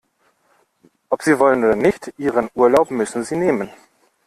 Ob 1.11 1.21
Sie 1.21 1.37
wollen 1.37 1.63
oder 1.63 1.75
nicht, 1.75 2.11
Ihren 2.17 2.49
Urlaub 2.55 2.89
müssen 2.89 3.23
Sie 3.23 3.35
nehmen. 3.37 3.69